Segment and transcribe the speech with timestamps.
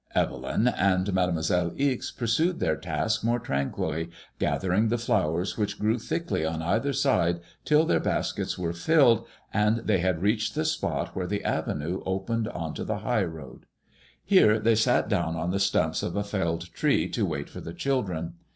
[0.15, 5.99] Evelyn and Made moiselle Ixe pursued their task more tranquilly, gathering the flowers which grew
[5.99, 10.65] thickly on either side till their baskets were filled, and they had reached the ICADBMOISELLS
[10.65, 10.69] IXS.
[10.71, 13.67] IJX spot where the avenue opened on to the high road.
[14.23, 17.71] Here they sat down on the stumps of a felled tree to wait for the
[17.75, 18.33] children.